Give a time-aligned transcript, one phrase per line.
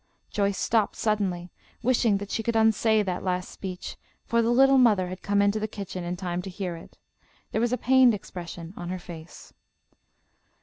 [0.31, 1.51] Joyce stopped suddenly,
[1.83, 5.59] wishing that she could unsay that last speech, for the little mother had come into
[5.59, 6.97] the kitchen in time to hear it.
[7.51, 9.53] There was a pained expression on her face.